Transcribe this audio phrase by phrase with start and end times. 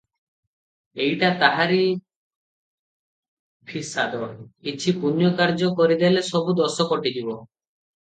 [1.03, 1.77] ଏଇଟା ତାହାରି
[3.73, 4.33] ଫିସାଦ,
[4.67, 7.43] କିଛି ପୁଣ୍ୟ କାର୍ଯ୍ୟ କରିଦେଲେ ସବୁ ଦୋଷ କଟିଯିବ।